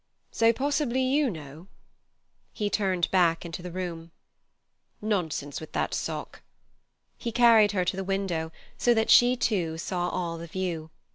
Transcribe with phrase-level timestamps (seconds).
[0.31, 1.67] So possibly you know."
[2.53, 4.09] He turned back into the room.
[4.99, 6.41] "Nonsense with that sock."
[7.19, 10.89] He carried her to the window, so that she, too, saw all the view.